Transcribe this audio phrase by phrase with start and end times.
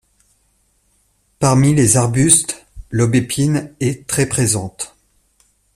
[1.37, 4.95] Parmi les arbustes, l'aubépine est très présente.